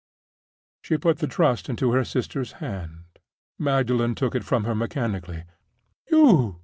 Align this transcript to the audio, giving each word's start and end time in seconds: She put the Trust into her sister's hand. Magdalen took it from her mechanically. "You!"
She 0.81 0.97
put 0.97 1.19
the 1.19 1.27
Trust 1.27 1.69
into 1.69 1.91
her 1.91 2.03
sister's 2.03 2.53
hand. 2.53 3.03
Magdalen 3.59 4.15
took 4.15 4.33
it 4.33 4.43
from 4.43 4.63
her 4.63 4.73
mechanically. 4.73 5.43
"You!" 6.09 6.59